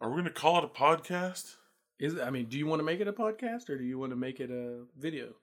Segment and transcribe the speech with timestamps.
[0.00, 1.56] Are we going to call it a podcast?
[1.98, 4.12] Is I mean, do you want to make it a podcast or do you want
[4.12, 5.34] to make it a video?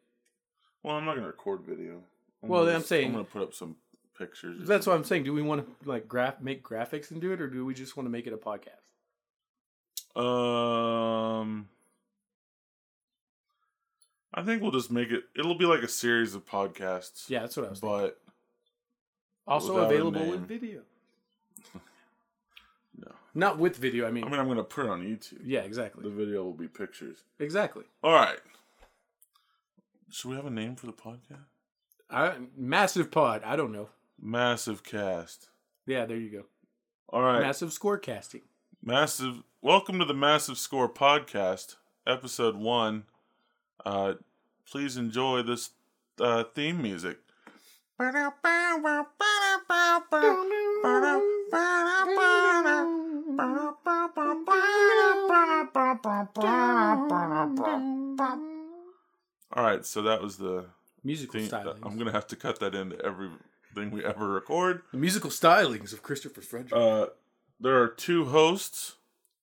[0.84, 2.02] Well, I'm not going to record video.
[2.42, 3.76] I'm Well, gonna I'm saying- I'm going to put up some
[4.18, 4.68] pictures.
[4.68, 5.24] That's what I'm saying.
[5.24, 7.96] Do we want to like graph make graphics and do it, or do we just
[7.96, 8.82] want to make it a podcast?
[10.20, 11.70] Um,
[14.34, 15.26] I think we'll just make it.
[15.38, 17.30] It'll be like a series of podcasts.
[17.30, 17.80] Yeah, that's what I was.
[17.80, 18.00] thinking.
[18.00, 18.20] but
[19.48, 20.82] Also available in video.
[23.38, 23.48] No.
[23.48, 24.08] Not with video.
[24.08, 25.40] I mean, I mean, I'm going to put it on YouTube.
[25.44, 26.04] yeah, exactly.
[26.04, 27.24] The video will be pictures.
[27.40, 27.84] exactly.
[28.04, 28.40] All right.
[30.10, 31.46] Should we have a name for the podcast?
[32.10, 33.44] I, massive pod.
[33.46, 33.90] I don't know.
[34.20, 35.50] Massive cast.
[35.86, 36.44] Yeah, there you go.
[37.10, 37.42] All right.
[37.42, 38.42] Massive score casting.
[38.84, 39.44] Massive.
[39.62, 41.76] Welcome to the Massive Score podcast,
[42.06, 43.04] episode one.
[43.86, 44.14] Uh,
[44.70, 45.72] please enjoy this
[46.22, 47.18] uh, theme music.
[59.56, 60.66] All right, so that was the
[61.04, 61.50] Musical thing.
[61.50, 61.80] stylings.
[61.84, 64.82] I'm gonna have to cut that into everything we ever record.
[64.92, 66.74] the musical stylings of Christopher Frederick.
[66.74, 67.08] Uh,
[67.60, 68.96] there are two hosts,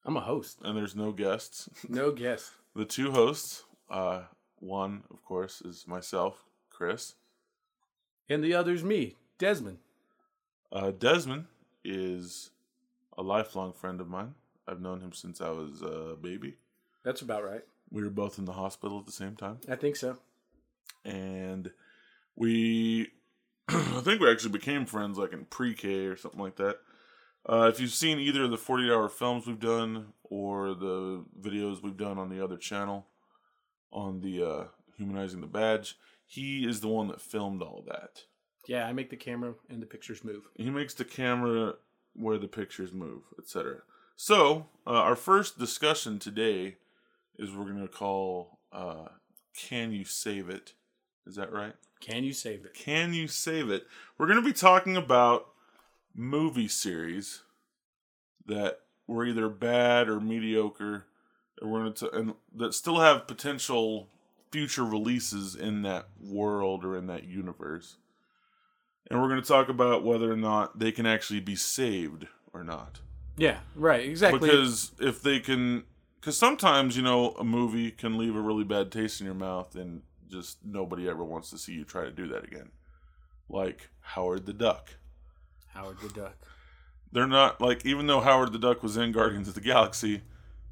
[0.04, 0.58] I'm a host.
[0.62, 1.68] and there's no guests.
[1.88, 2.52] No guest.
[2.74, 4.22] The two hosts, uh,
[4.58, 7.14] one, of course, is myself, Chris.
[8.28, 9.78] And the other's me, Desmond.
[10.72, 11.46] Uh, Desmond
[11.84, 12.50] is
[13.16, 14.34] a lifelong friend of mine.
[14.66, 16.56] I've known him since I was a baby.
[17.04, 17.62] That's about right.
[17.90, 19.58] We were both in the hospital at the same time.
[19.68, 20.16] I think so.
[21.04, 21.70] And
[22.34, 23.10] we,
[23.68, 26.78] I think we actually became friends like in pre K or something like that.
[27.46, 31.82] Uh, if you've seen either of the 48 hour films we've done or the videos
[31.82, 33.06] we've done on the other channel
[33.92, 34.64] on the uh,
[34.96, 38.22] Humanizing the Badge, he is the one that filmed all that.
[38.66, 40.48] Yeah, I make the camera and the pictures move.
[40.54, 41.74] He makes the camera
[42.14, 43.78] where the pictures move, etc.
[44.16, 46.76] So, uh, our first discussion today
[47.38, 49.06] is we're going to call uh,
[49.56, 50.74] Can You Save It?
[51.26, 51.74] Is that right?
[52.00, 52.74] Can you save it?
[52.74, 53.86] Can You Save It?
[54.18, 55.46] We're going to be talking about
[56.14, 57.42] movie series
[58.46, 61.06] that were either bad or mediocre,
[61.60, 64.08] and we're going to and that still have potential
[64.50, 67.96] future releases in that world or in that universe.
[69.10, 72.64] And we're going to talk about whether or not they can actually be saved or
[72.64, 73.00] not.
[73.36, 74.08] Yeah, right.
[74.08, 74.40] Exactly.
[74.40, 75.84] Because if they can,
[76.20, 79.74] because sometimes you know a movie can leave a really bad taste in your mouth,
[79.74, 82.70] and just nobody ever wants to see you try to do that again.
[83.48, 84.96] Like Howard the Duck.
[85.68, 86.36] Howard the Duck.
[87.12, 90.22] They're not like even though Howard the Duck was in Guardians of the Galaxy,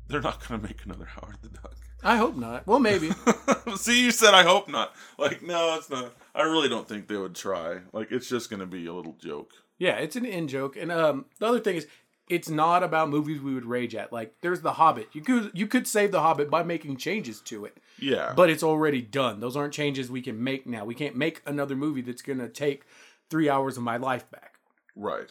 [0.08, 1.76] they're not going to make another Howard the Duck.
[2.02, 2.66] I hope not.
[2.66, 3.10] Well, maybe.
[3.76, 4.94] See, you said I hope not.
[5.18, 6.12] Like, no, it's not.
[6.34, 7.78] I really don't think they would try.
[7.92, 9.50] Like, it's just going to be a little joke.
[9.78, 10.76] yeah, it's an in joke.
[10.76, 11.86] And um, the other thing is,
[12.28, 14.12] it's not about movies we would rage at.
[14.12, 15.08] Like, there's The Hobbit.
[15.12, 18.62] You could you could save The Hobbit by making changes to it, Yeah, but it's
[18.62, 19.40] already done.
[19.40, 20.84] Those aren't changes we can make now.
[20.84, 22.84] We can't make another movie that's gonna take
[23.28, 24.54] three hours of my life back.
[24.96, 25.30] Right.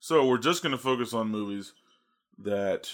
[0.00, 1.72] So we're just going to focus on movies
[2.38, 2.90] that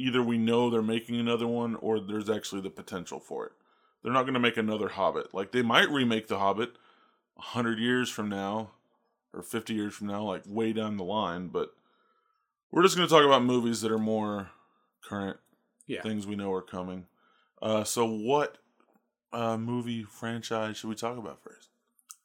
[0.00, 3.52] either we know they're making another one or there's actually the potential for it.
[4.02, 5.34] They're not going to make another Hobbit.
[5.34, 6.72] Like they might remake The Hobbit
[7.34, 8.70] 100 years from now
[9.34, 11.74] or 50 years from now, like way down the line, but
[12.70, 14.50] we're just going to talk about movies that are more
[15.02, 15.38] current,
[15.86, 16.02] Yeah.
[16.02, 17.06] things we know are coming.
[17.62, 18.58] Uh, so what
[19.32, 21.69] uh, movie franchise should we talk about first?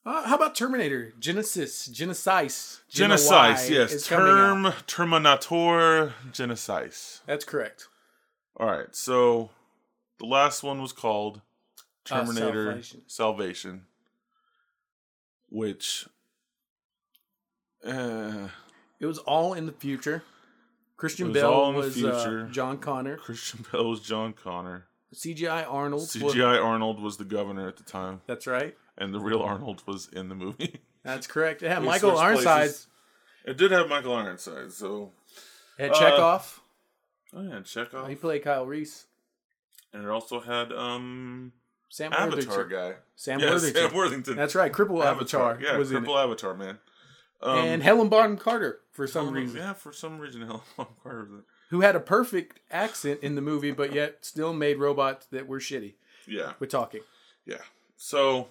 [0.05, 1.13] Uh, how about Terminator?
[1.19, 4.05] Genisys, Genisys, Genisys, yes.
[4.05, 7.21] Term Terminator Genisys.
[7.25, 7.87] That's correct.
[8.57, 9.49] All right, so
[10.19, 11.41] the last one was called
[12.11, 13.01] Uh, Terminator Salvation.
[13.07, 13.85] Salvation,
[15.49, 16.05] which,
[17.85, 18.49] uh,
[18.99, 20.23] It was all in the future.
[20.97, 22.45] Christian was Bale all in the was future.
[22.47, 23.17] Uh, John Connor.
[23.17, 24.85] Christian Bale was John Connor.
[25.13, 26.01] CGI Arnold.
[26.01, 28.77] was- CGI Arnold was the governor at the time, That's right.
[28.97, 30.79] And the real Arnold was in the movie.
[31.03, 31.61] That's correct.
[31.63, 32.61] It had We Michael Ironside.
[32.67, 32.87] places.
[33.45, 35.11] It did have Michael Ironside, so
[35.77, 36.59] Had Uh, Chekov.
[37.35, 39.05] oh yeah, Chekov, He played Kyle Reese.
[39.93, 41.51] and it also had um
[41.89, 42.69] Sam Avatar Worthington.
[42.69, 42.95] guy.
[43.15, 43.81] Sam yeah, Worthington.
[43.89, 44.35] Sam Worthington.
[44.35, 44.71] That's right.
[44.71, 46.79] Cripple Avatar, Yeah, was in Cripple Avatar, man.
[47.41, 47.57] Um.
[47.59, 51.21] And Helen Bonham Carter, for some Helen- reason, Yeah, for some reason, Helen Bonham Carter
[51.39, 51.43] it.
[51.69, 55.59] who had a perfect accent in the movie, but yet still made robots that were
[55.59, 55.93] shitty
[56.25, 57.01] Yeah, with talking.
[57.45, 57.57] yeah.
[57.97, 58.47] So,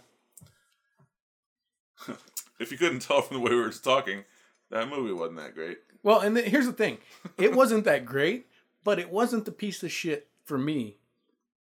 [2.58, 4.24] if you couldn't tell from the way we were talking,
[4.70, 5.78] that movie wasn't that great.
[6.02, 6.98] Well, and th- here's the thing:
[7.38, 8.46] it wasn't that great,
[8.82, 10.98] but it wasn't the piece of shit for me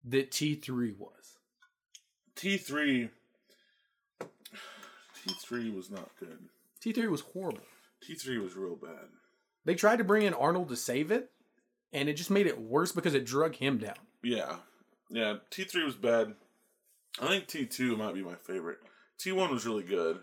[0.04, 1.38] that T three was.
[2.34, 3.10] T three.
[4.20, 6.38] T three was not good.
[6.80, 7.62] T three was horrible.
[8.00, 9.08] T three was real bad.
[9.64, 11.30] They tried to bring in Arnold to save it,
[11.92, 13.96] and it just made it worse because it drug him down.
[14.22, 14.56] Yeah.
[15.10, 15.38] Yeah.
[15.50, 16.34] T three was bad.
[17.20, 18.78] I think T two might be my favorite.
[19.18, 20.18] T one was really good,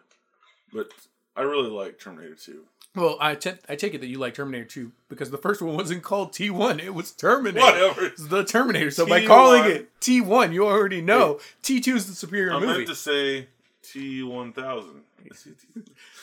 [0.72, 0.90] but
[1.36, 2.64] I really like Terminator two.
[2.96, 5.76] Well, I te- I take it that you like Terminator 2 because the first one
[5.76, 7.66] wasn't called T1, it was Terminator.
[7.66, 8.06] Whatever.
[8.06, 8.92] It's the Terminator.
[8.92, 9.28] So by T1.
[9.28, 12.68] calling it T1, you already know T2 is the superior I movie.
[12.68, 13.48] meant to say
[13.82, 15.02] T one thousand.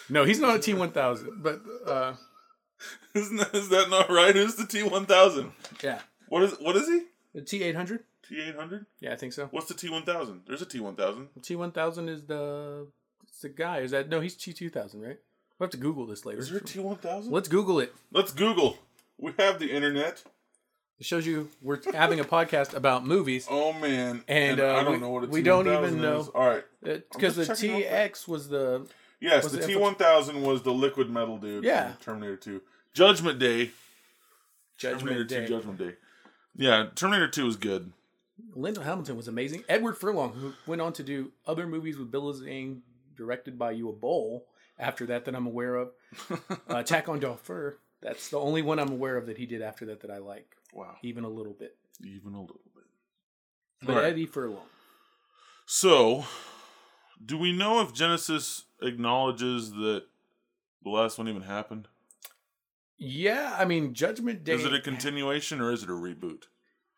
[0.08, 2.14] No, he's not a T1000, but uh,
[3.14, 4.34] Isn't that, is that not right?
[4.34, 5.52] Who's the T one thousand?
[5.82, 6.00] yeah.
[6.28, 7.02] What is what is he?
[7.34, 8.00] The T800?
[8.31, 8.87] T eight hundred?
[9.00, 9.47] Yeah, I think so.
[9.50, 10.43] What's the T one thousand?
[10.47, 11.29] There's a T one thousand.
[11.41, 12.87] T1000 is the
[13.25, 13.79] it's the guy.
[13.81, 15.19] Is that no, he's T2000, right?
[15.59, 16.38] We'll have to Google this later.
[16.41, 17.32] Is there a T one thousand?
[17.32, 17.93] Let's Google it.
[18.12, 18.79] Let's Google.
[19.19, 20.23] We have the internet.
[20.99, 24.23] It shows you we're having a podcast about movies Oh man.
[24.29, 26.31] And, uh, I don't we- know what a we don't T1000 even know.
[26.35, 26.65] All right.
[26.82, 27.91] because the real quick.
[27.91, 28.87] TX was the
[29.21, 31.65] Yes, Was the it T one thousand was the liquid metal dude.
[31.65, 31.93] Yeah.
[32.00, 32.62] Terminator Two.
[32.94, 33.71] Judgment Day.
[34.79, 35.47] Judgment Terminator Day.
[35.47, 35.55] Two.
[35.56, 35.94] Judgment Day.
[36.56, 37.93] Yeah, Terminator Two is good.
[38.55, 39.65] Linda Hamilton was amazing.
[39.69, 42.83] Edward Furlong, who went on to do other movies with Bill Zane,
[43.17, 44.47] directed by Uwe Boll.
[44.79, 45.91] After that, that I'm aware of,
[46.31, 46.37] uh,
[46.69, 47.73] Attack on Dolphin.
[48.01, 50.57] That's the only one I'm aware of that he did after that that I like,
[50.73, 50.97] Wow.
[51.03, 51.77] even a little bit.
[52.03, 52.85] Even a little bit.
[53.83, 54.05] But Right.
[54.07, 54.67] Eddie Furlong,
[55.67, 56.25] So,
[57.25, 60.05] do we know if Genisys acknowledges that
[60.83, 61.89] the last one even happened?
[62.97, 64.55] yeah, I mean Judgment Day.
[64.55, 66.45] Is it a continuation or is it a reboot?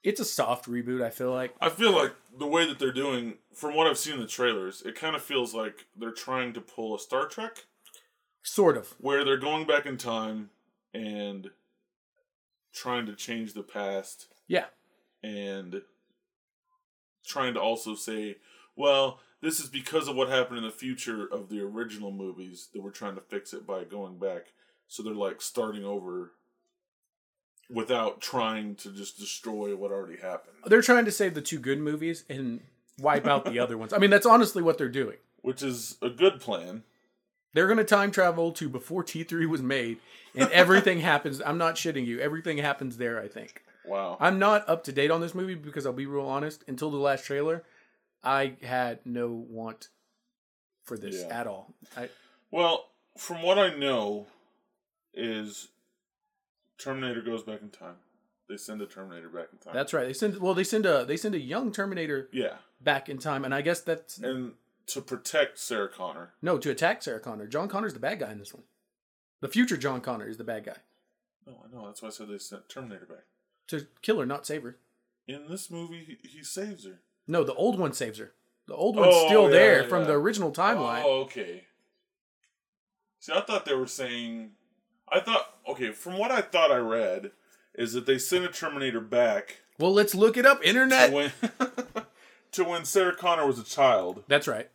[0.02, 1.02] It's a soft reboot.
[1.02, 4.14] I feel like I feel like the way that they're doing, from what I've seen
[4.14, 7.64] in the trailers, it kind of feels like they're trying to pull a Star Trek,
[8.42, 8.94] sort of.
[8.98, 10.50] where they're going back in time
[10.92, 11.50] and
[12.72, 14.66] trying to change the past Yeah,
[15.22, 15.82] and
[17.24, 18.36] trying to also say,
[18.74, 22.82] well, this is because of what happened in the future of the original movies that
[22.82, 24.52] we're trying to fix it by going back.
[24.88, 26.32] So they're like starting over
[27.72, 31.78] without trying to just destroy what already happened, they're trying to save the two good
[31.78, 32.60] movies and
[32.98, 33.92] wipe out the other ones.
[33.92, 35.16] I mean, that's honestly what they're doing.
[35.40, 36.84] which is a good plan.
[37.54, 39.98] They're going to time travel to before T3 was made,
[40.34, 41.42] and everything happens.
[41.44, 42.18] I'm not shitting you.
[42.20, 43.62] Everything happens there, I think.
[43.84, 44.16] Wow.
[44.20, 46.64] I'm not up to date on this movie because I'll be real honest.
[46.68, 47.64] Until the last trailer,
[48.22, 49.88] I had no want
[50.84, 51.40] for this Yeah.
[51.40, 51.74] at all.
[51.96, 52.08] I,
[52.50, 52.88] Well,
[53.18, 54.26] from what I know,
[55.12, 55.68] is
[56.82, 57.96] Terminator goes back in time.
[58.48, 59.72] They send the Terminator back in time.
[59.74, 60.06] that's right.
[60.06, 63.44] They send well, they send a they send a young Terminator yeah, back in time,
[63.44, 64.52] and I guess that's and
[64.88, 66.30] to protect Sarah Connor.
[66.42, 67.46] no to attack Sarah Connor.
[67.46, 68.64] John Connor's the bad guy in this one.
[69.40, 70.76] The future John Connor is the bad guy
[71.46, 71.86] No, I know.
[71.86, 73.24] That's why I said they sent Terminator back.
[73.68, 74.76] to kill her, not save her.
[75.28, 77.00] In this movie, he, he saves her.
[77.28, 78.32] No, the old one saves her.
[78.66, 79.88] The old one's Oh, still yeah, there yeah.
[79.88, 81.02] from the original timeline.
[81.04, 81.64] Oh, okay.
[83.20, 84.50] See, I thought they were saying.
[85.12, 85.92] I thought okay.
[85.92, 87.32] From what I thought I read,
[87.74, 90.62] is that they sent a Terminator back Well, let's look it up.
[90.62, 91.12] to Internet.
[91.12, 91.32] when
[92.52, 94.68] to when Sarah Connor was a child, That's right.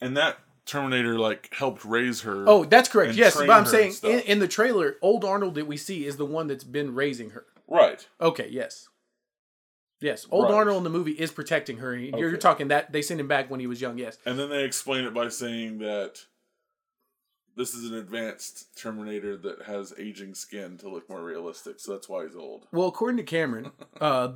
[0.00, 2.44] and that Terminator like helped raise her.
[2.46, 3.10] Oh, that's correct.
[3.10, 4.10] and Yes, train but I'm her saying and stuff.
[4.10, 7.30] in, in the trailer, old Arnold that we see is the one that's been raising
[7.30, 7.46] her.
[7.66, 8.06] right.
[8.20, 8.88] Okay, yes.
[10.00, 10.54] Yes, old Right.
[10.54, 11.96] Arnold in the movie is protecting her.
[11.96, 12.38] You're, you're Okay.
[12.38, 13.98] talking that they sent him back when he was young.
[13.98, 16.20] Yes, And then they explain it by saying that
[17.58, 22.08] this is an advanced Terminator that has aging skin to look more realistic, so that's
[22.08, 22.66] why he's old.
[22.72, 24.32] Well, according to Cameron, uh,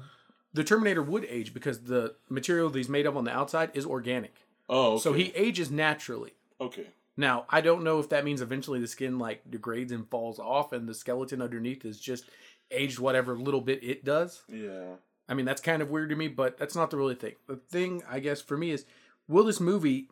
[0.53, 3.87] the Terminator would age because the material that he's made of on the outside is
[3.87, 4.35] organic.
[4.69, 5.03] Oh, okay.
[5.03, 6.33] So he ages naturally.
[6.61, 6.89] okay.
[7.15, 10.73] Now, I don't know if that means eventually the skin like degrades and falls off
[10.73, 12.25] and the skeleton underneath is just
[12.71, 14.43] aged whatever little bit it does.
[14.49, 14.95] Yeah.
[15.29, 17.35] I mean, that's kind of weird to me, but that's not the really thing.
[17.47, 18.87] The thing, I guess, for me is
[19.29, 20.09] will this movie,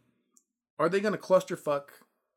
[0.79, 1.85] are they going to clusterfuck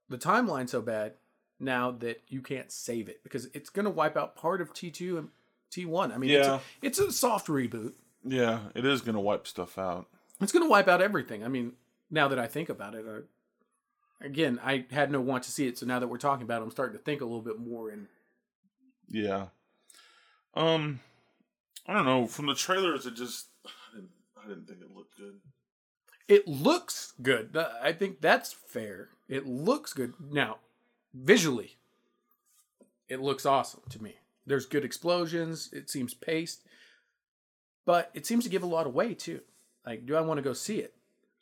[0.10, 1.14] the timeline so bad
[1.60, 3.24] now that you can't save it?
[3.24, 5.30] Because it's going to wipe out part of T2 and
[5.72, 6.14] T1.
[6.14, 6.40] I mean, Yeah.
[6.40, 7.94] it's, a, it's a soft reboot.
[8.26, 10.08] Yeah, it is going to wipe stuff out.
[10.42, 11.44] It's going to wipe out everything.
[11.44, 11.74] I mean,
[12.10, 15.78] now that I think about it, I, again, I had no want to see it.
[15.78, 17.90] So now that we're talking about it, I'm starting to think a little bit more.
[17.90, 18.08] And
[19.10, 19.48] Yeah.
[20.56, 21.00] Um,
[21.88, 22.28] I don't know.
[22.28, 24.10] From the trailers, it just I didn't,
[24.44, 25.40] I didn't think it looked good.
[26.28, 27.58] it looks good.
[27.82, 29.10] I think that's fair.
[29.34, 30.14] It looks good.
[30.32, 30.58] Now,
[31.14, 31.78] visually,
[33.10, 34.18] it looks awesome to me.
[34.46, 35.70] There's good explosions.
[35.74, 36.62] It seems paced,
[37.84, 39.42] but it seems to give a lot away too.
[39.86, 40.94] Like, do I want to go see it?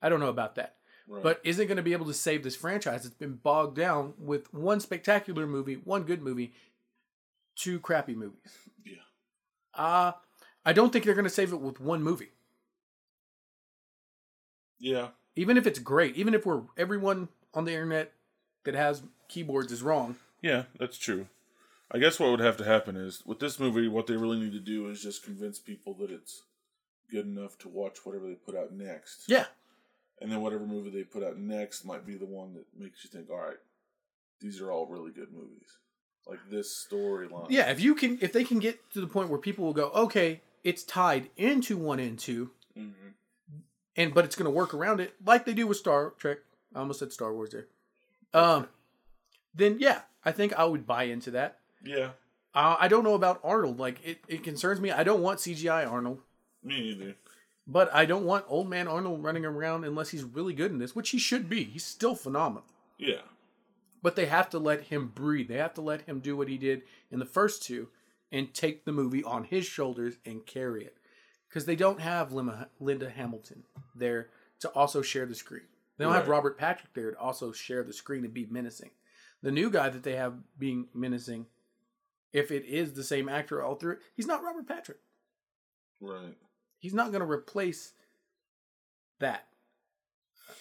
[0.01, 0.75] I don't know about that.
[1.05, 1.21] Right.
[1.21, 3.05] But is it going to be able to save this franchise?
[3.05, 6.53] It's been bogged down with one spectacular movie, one good movie,
[7.57, 8.39] two crappy movies.
[8.86, 8.93] yeah,
[9.74, 10.13] Uh,
[10.65, 12.29] I don't think they're going to save it with one movie.
[14.79, 18.13] yeah, even if it's great, even if we're everyone on the internet
[18.63, 20.15] that has keyboards is wrong.
[20.41, 20.63] yeah.
[20.79, 21.27] That's true.
[21.93, 24.53] I guess what would have to happen is with this movie, what they really need
[24.53, 26.43] to do is just convince people that it's
[27.10, 29.24] good enough to watch whatever they put out next.
[29.27, 29.46] Yeah.
[30.22, 33.10] And then whatever movie they put out next might be the one that makes you
[33.10, 33.58] think, all right,
[34.39, 35.67] these are all really good movies.
[36.27, 37.48] Like this storyline.
[37.50, 39.89] Yeah, if you can, if they can get to the point where people will go,
[39.89, 43.58] okay, it's tied into one and 2 Mm-hmm.
[43.98, 46.38] and but it's going to work around it like they do with Star Trek.
[46.75, 47.67] I almost said Star Wars there.
[48.33, 48.67] Um,
[49.53, 51.59] then yeah, I think I would buy into that.
[51.83, 52.11] Yeah.
[52.53, 53.79] Uh, I don't know about Arnold.
[53.79, 54.91] Like it, it concerns me.
[54.91, 56.19] I don't want CGI Arnold,
[56.63, 57.15] Me either.
[57.67, 60.95] but I don't want old man Arnold running around unless he's really good in this,
[60.95, 61.63] which he should be.
[61.63, 62.65] He's still phenomenal.
[62.97, 63.21] Yeah.
[64.03, 65.47] But they have to let him breathe.
[65.47, 67.89] They have to let him do what he did in the first two
[68.31, 70.97] and take the movie on his shoulders and carry it.
[71.47, 73.63] Because they don't have Linda Hamilton
[73.93, 74.29] there
[74.61, 75.63] to also share the screen.
[76.01, 78.89] They don't have Robert Patrick there to also share the screen and be menacing.
[79.43, 81.46] The new guy that they have being menacing,
[82.34, 84.98] if it is the same actor all through he's not Robert Patrick.
[86.00, 86.36] Right.
[86.79, 87.93] He's not going to replace
[89.20, 89.46] that.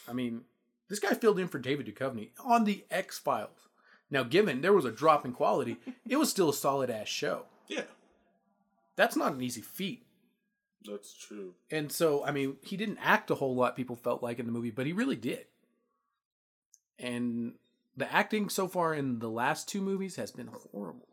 [0.07, 0.43] I mean,
[0.91, 3.69] this guy filled in for David Duchovny on the X Files.
[4.11, 7.47] Now, given there was a drop in quality, it was still a solid ass show.
[7.67, 7.85] Yeah.
[8.97, 10.05] That's not an easy feat.
[10.85, 11.55] That's true.
[11.71, 14.53] And so, I mean, he didn't act a whole lot, people felt like in the
[14.53, 15.47] movie, but he really did.
[16.99, 17.55] And
[17.97, 21.09] the acting so far in the last two movies has been horrible.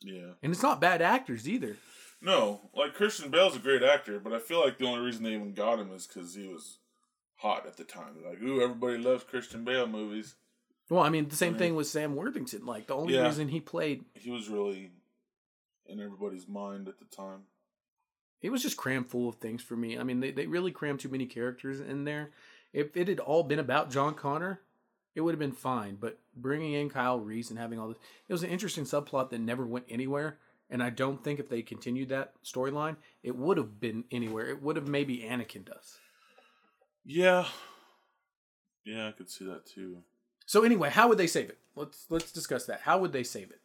[0.00, 0.32] Yeah.
[0.42, 1.76] And it's not bad actors either.
[2.20, 5.34] No, like Christian Bale's a great actor, but I feel like the only reason they
[5.34, 6.78] even got him is because he was
[7.36, 8.14] hot at the time.
[8.24, 10.36] Like, ooh, everybody loves Christian Bale movies.
[10.88, 12.64] Well, I mean, the same thing with Sam Worthington.
[12.66, 13.26] Like, the only Yeah.
[13.26, 14.92] reason he played He was really
[15.86, 17.44] in everybody's mind at the time.
[18.42, 19.96] It was just crammed full of things for me.
[19.98, 22.30] I mean, they, they really crammed too many characters in there.
[22.72, 24.60] If it had all been about John Connor,
[25.14, 25.96] it would have been fine.
[26.00, 29.40] But bringing in Kyle Reese and having all this, it was an interesting subplot that
[29.40, 30.38] never went anywhere.
[30.68, 34.48] And I don't think if they continued that storyline, it would have been anywhere.
[34.48, 35.98] It would have maybe Anakin does.
[37.04, 37.46] Yeah.
[38.84, 39.98] Yeah, I could see that too.
[40.46, 41.58] So anyway, how would they save it?
[41.76, 42.80] Let's let's discuss that.
[42.80, 43.60] How would they save it?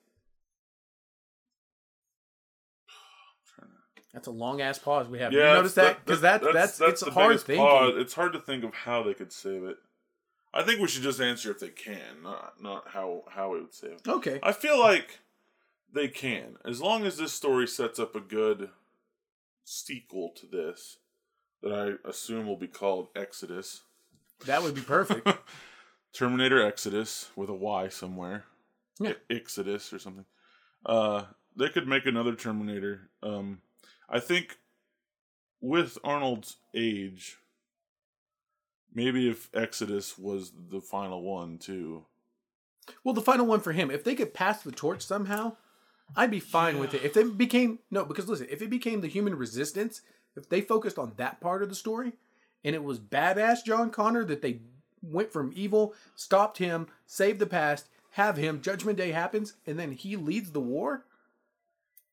[4.17, 5.31] That's a long ass pause we have.
[5.31, 7.63] Yeah, you notice that because that, that's, it's the hard biggest thinking.
[7.63, 7.93] pause.
[7.97, 9.77] It's hard to think of how they could save it.
[10.51, 13.75] I think we should just answer if they can, not not how how it would
[13.75, 13.91] save.
[13.91, 14.07] it.
[14.07, 14.39] Okay.
[14.41, 15.19] I feel like
[15.93, 18.71] they can, as long as this story sets up a good
[19.63, 20.97] sequel to this,
[21.61, 23.83] that I assume will be called Exodus.
[24.47, 25.27] That would be perfect.
[26.11, 28.45] Terminator Exodus with a Y somewhere.
[28.99, 29.13] Yeah.
[29.29, 30.25] Exodus or something.
[30.83, 33.11] Uh, they could make another Terminator.
[33.21, 33.61] Um,
[34.09, 34.57] I think
[35.61, 37.37] with Arnold's age,
[38.93, 42.05] maybe if Exodus was the final one too.
[43.03, 45.57] Well, the final one for him, if they could pass the torch somehow,
[46.15, 47.03] I'd be fine with it.
[47.03, 50.01] If they became no, because listen, if it became the human resistance,
[50.35, 52.13] if they focused on that part of the story,
[52.63, 54.61] and it was badass John Connor that they
[55.01, 59.91] went from evil, stopped him, saved the past, have him, Judgment Day happens, and then
[59.91, 61.05] he leads the war.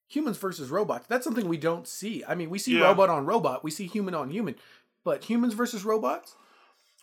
[0.08, 1.06] Humans versus robots.
[1.08, 2.22] That's something we don't see.
[2.26, 2.84] I mean, we see Yeah.
[2.84, 4.54] robot on robot, we see human on human,
[5.02, 6.36] but humans versus robots.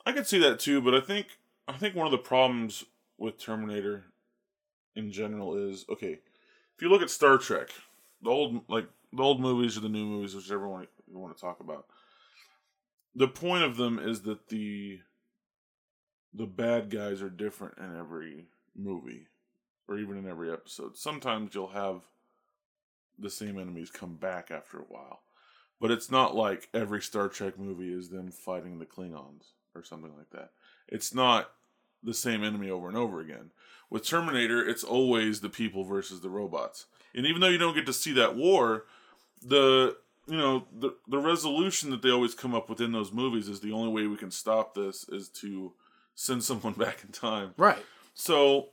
[0.06, 1.28] I could see that too, but I think
[1.68, 2.86] I think one of the problems
[3.18, 4.06] with Terminator
[4.96, 6.20] in general is okay.
[6.76, 7.70] If you look at Star Trek,
[8.22, 11.42] the old like the old movies or the new movies, whichever one you want to
[11.42, 11.86] talk about,
[13.16, 15.00] the point of them is that the
[16.34, 19.28] the bad guys are different in every movie
[19.88, 20.98] or even in every episode.
[20.98, 22.04] Sometimes you'll have
[23.18, 25.22] the same enemies come back after a while.
[25.80, 30.16] But it's not like every Star Trek movie is them fighting the Klingons or something
[30.16, 30.52] like that.
[30.88, 31.52] It's not
[32.04, 33.52] the same enemy over and over again.
[33.90, 36.86] With Terminator, it's always the people versus the robots.
[37.16, 38.86] And even though you don't get to see that war,
[39.42, 43.50] the you know the the resolution that they always come up with in those movies
[43.50, 45.74] is the only way we can stop this is to
[46.16, 47.54] send someone back in time.
[47.58, 47.84] Right.
[48.14, 48.70] So,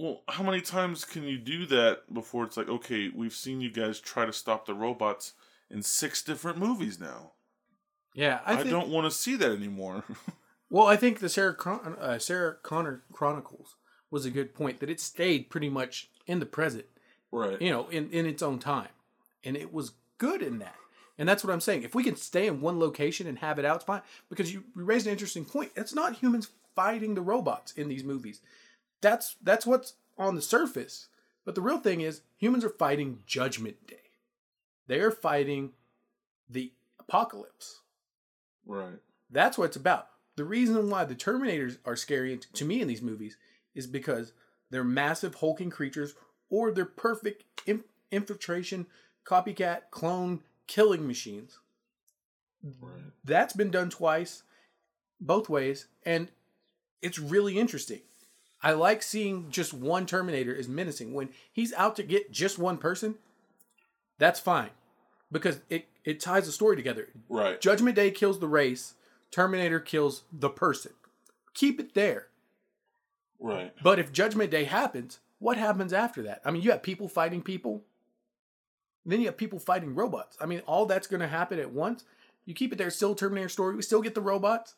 [0.00, 3.70] well, how many times can you do that before it's like, okay, we've seen you
[3.70, 5.34] guys try to stop the robots
[5.70, 7.32] in six different movies now.
[8.14, 10.04] Yeah, I, I, think, don't want to see that anymore.
[10.72, 13.74] Well, I think the Sarah Con- uh, Sarah Connor Chronicles
[14.08, 16.84] was a good point that it stayed pretty much in the present,
[17.32, 17.60] right.
[17.60, 18.90] you know, in in its own time,
[19.42, 20.76] and it was good in that.
[21.18, 21.82] And that's what I'm saying.
[21.82, 24.02] If we can stay in one location and have it out, it's fine.
[24.28, 25.72] Because you you raised an interesting point.
[25.74, 28.40] It's not humans fighting the robots in these movies.
[29.00, 31.08] That's that's what's on the surface.
[31.44, 33.96] But the real thing is humans are fighting Judgment Day.
[34.86, 35.70] They are fighting
[36.48, 37.80] the apocalypse.
[38.66, 38.98] Right.
[39.30, 40.08] That's what it's about.
[40.36, 43.36] The reason why the Terminators are scary to me in these movies
[43.74, 44.32] is because
[44.70, 46.14] they're massive hulking creatures
[46.48, 48.86] or they're perfect in- infiltration,
[49.24, 51.58] copycat, clone, killing machines.
[52.80, 53.12] Right.
[53.24, 54.42] That's been done twice,
[55.20, 56.28] both ways, and
[57.00, 58.00] it's really interesting.
[58.62, 61.14] I like seeing just one Terminator is menacing.
[61.14, 63.16] When he's out to get just one person,
[64.18, 64.70] that's fine.
[65.32, 67.08] Because it, it ties the story together.
[67.28, 67.60] Right.
[67.60, 68.94] Judgment Day kills the race,
[69.30, 70.92] Terminator kills the person.
[71.54, 72.26] Keep it there.
[73.38, 73.72] Right.
[73.82, 76.42] But if Judgment Day happens, what happens after that?
[76.44, 77.82] I mean, you have people fighting people.
[79.06, 80.36] Then you have people fighting robots.
[80.40, 82.04] I mean, all that's going to happen at once.
[82.44, 83.74] You keep it there, still Terminator story.
[83.74, 84.74] We still get the robots,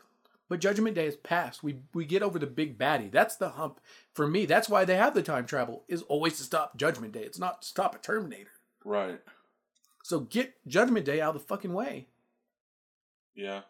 [0.52, 1.62] but Judgment Day is past.
[1.62, 3.10] We we get over the big baddie.
[3.10, 3.80] That's the hump
[4.12, 4.44] for me.
[4.44, 7.22] That's why they have the time travel is always to stop Judgment Day.
[7.22, 8.50] It's not to stop a Terminator.
[8.84, 9.18] Right.
[10.04, 12.08] So get Judgment Day out of the fucking way,
[13.34, 13.62] Yeah.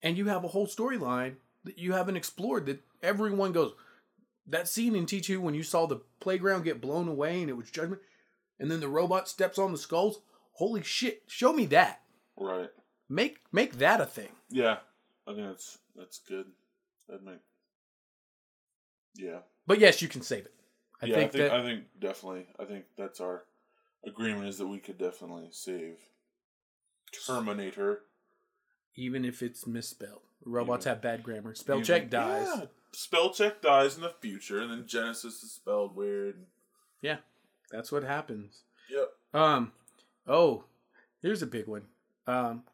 [0.00, 2.66] and you have a whole storyline that you haven't explored.
[2.66, 3.72] That everyone goes.
[4.46, 7.56] That scene in T two when you saw the playground get blown away and it
[7.56, 8.00] was Judgment,
[8.60, 10.20] and then the robot steps on the skulls.
[10.52, 11.24] Holy shit!
[11.26, 12.02] Show me that.
[12.36, 12.70] Right.
[13.08, 14.28] Make make that a thing.
[14.50, 14.76] Yeah.
[15.26, 16.46] I think that's that's good.
[17.08, 17.40] That make.
[19.14, 19.40] Yeah.
[19.66, 20.54] But yes, you can save it.
[21.00, 21.14] I yeah.
[21.16, 22.46] think, I think that I think definitely.
[22.58, 23.44] I think that's our
[24.06, 25.98] agreement is that we could definitely save
[27.26, 28.02] Terminator.
[28.96, 31.54] even if it's misspelled, robots Even- have bad grammar.
[31.54, 32.48] Spell Even- check dies.
[32.54, 32.64] Yeah.
[32.94, 36.44] Spell check dies in the future, and then Genisys is spelled weird.
[37.00, 37.18] Yeah,
[37.70, 38.64] that's what happens.
[38.90, 39.12] Yep.
[39.32, 39.72] Um,
[40.26, 40.64] oh,
[41.22, 41.84] here's a big one.
[42.26, 42.64] Um,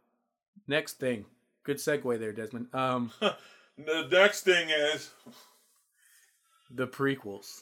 [0.66, 1.26] next thing.
[1.68, 2.74] Good segue there, Desmond.
[2.74, 3.12] Um,
[3.76, 5.10] The next thing is
[6.70, 7.60] the prequels.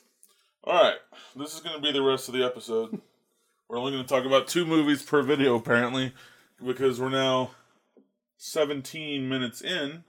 [0.62, 0.98] All right,
[1.34, 3.00] this is going to be the rest of the episode.
[3.68, 6.14] we're only going to talk about two movies per video, apparently,
[6.64, 7.50] because we're now
[8.36, 10.04] 17 minutes in,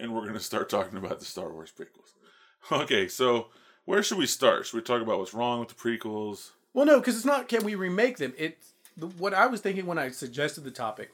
[0.00, 2.80] and we're going to start talking about the Star Wars prequels.
[2.82, 3.46] Okay, so
[3.84, 4.66] where should we start?
[4.66, 6.50] Should we talk about what's wrong with the prequels?
[6.74, 7.48] Well, no, because it's not.
[7.48, 8.34] Can we remake them?
[8.36, 11.12] It's the, what I was thinking when I suggested the topic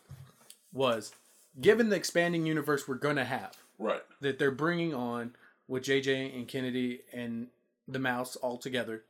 [0.73, 1.13] was,
[1.61, 4.03] given the expanding universe we're gonna have, Right.
[4.21, 5.35] that they're bringing on
[5.67, 7.49] with JJ and Kennedy and
[7.87, 9.05] the Mouse all together.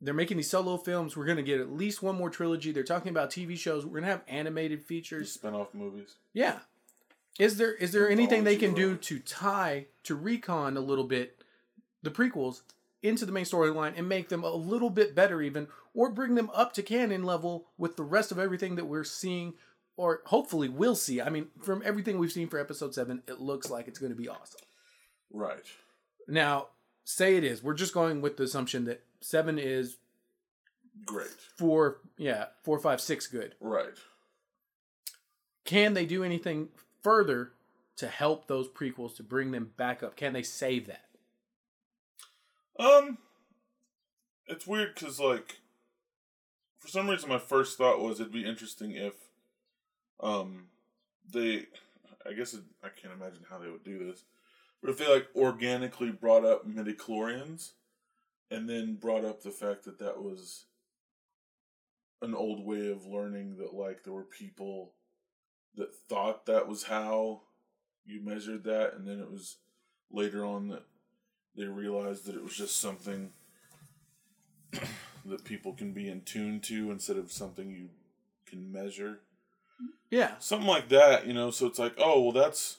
[0.00, 1.16] They're making these solo films.
[1.16, 2.70] We're gonna get at least one more trilogy.
[2.70, 3.84] They're talking about TV shows.
[3.84, 5.32] We're gonna have animated features.
[5.32, 6.16] Spin-off movies.
[6.32, 6.60] Yeah.
[7.38, 11.42] Is there is there anything they can do to tie to retcon a little bit
[12.02, 12.62] the prequels
[13.02, 16.50] into the main storyline and make them a little bit better even or bring them
[16.52, 19.54] up to canon level with the rest of everything that we're seeing
[19.98, 21.20] or hopefully we'll see.
[21.20, 24.16] I mean, from everything we've seen for episode 7, it looks like it's going to
[24.16, 24.60] be awesome.
[25.30, 25.66] Right.
[26.28, 26.68] Now,
[27.04, 27.62] say it is.
[27.62, 29.96] We're just going with the assumption that 7 is
[31.04, 31.30] Great.
[31.56, 33.54] 4 yeah, four, five, six good.
[33.60, 33.94] Right.
[35.64, 36.68] can they do anything
[37.02, 37.52] further
[37.96, 40.16] to help those prequels to bring them back up?
[40.16, 41.04] Can they save that?
[42.78, 43.18] Um,
[44.46, 45.58] it's weird because like,
[46.78, 49.14] for some reason, my first thought was it'd be interesting if,
[50.20, 50.64] um,
[51.32, 51.66] they,
[52.28, 54.24] I guess it, I can't imagine how they would do this,
[54.80, 57.72] but if they like organically brought up midichlorians,
[58.50, 60.64] and then brought up the fact that that was
[62.22, 64.92] an old way of learning that like there were people
[65.76, 67.42] that thought that was how
[68.04, 69.56] you measured that, and then it was
[70.10, 70.84] later on that
[71.54, 73.32] they realized that it was just something
[75.24, 77.88] that people can be in tune to instead of something you
[78.46, 79.20] can measure.
[80.10, 80.32] Yeah.
[80.38, 81.50] Something like that, you know.
[81.50, 82.78] So it's like, oh, well, that's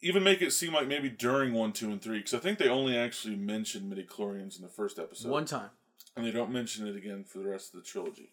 [0.00, 2.68] even make it seem like maybe during one, two, and three, because I think they
[2.68, 5.70] only actually mentioned midichlorians in the first episode, One time.
[6.16, 8.30] and they don't mention it again for the rest of the trilogy.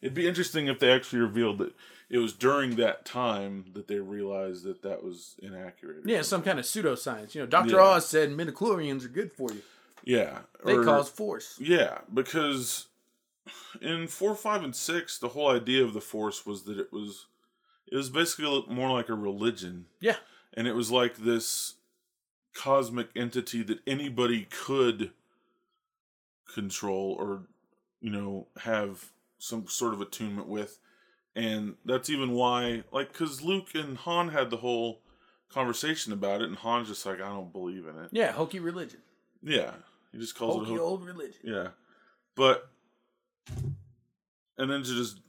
[0.00, 1.74] It'd be interesting if they actually revealed that
[2.08, 5.98] it was during that time that they realized that that was inaccurate.
[6.06, 7.34] Yeah, some kind of pseudoscience.
[7.34, 7.76] You know, Dr.
[7.76, 7.82] Yeah.
[7.82, 9.60] Oz said midichlorians are good for you.
[10.02, 11.56] yeah, They or- cause force.
[11.60, 12.86] Yeah, because
[13.80, 17.26] in four, five, and six, the whole idea of the Force was that it was
[17.90, 20.16] it was basically more like a religion, Yeah.
[20.54, 21.74] and it was like this
[22.54, 25.10] cosmic entity that anybody could
[26.52, 27.42] control or
[28.00, 30.78] you know have some sort of attunement with,
[31.34, 35.00] and that's even why, like, because Luke and Han had the whole
[35.48, 38.10] conversation about it, and Han's just like, I don't believe in it.
[38.12, 39.00] Yeah, hokey religion.
[39.42, 39.72] Yeah,
[40.12, 41.40] he just calls it Hokey old religion.
[41.42, 41.68] yeah.
[42.36, 42.68] But
[44.58, 45.20] and then to just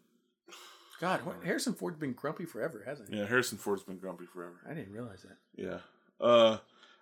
[1.00, 3.18] God, what, Harrison Ford's been grumpy forever, hasn't he?
[3.18, 4.62] yeah, Harrison Ford's been grumpy forever.
[4.70, 5.38] I didn't realize that.
[5.56, 5.78] Yeah.
[6.20, 6.58] Uh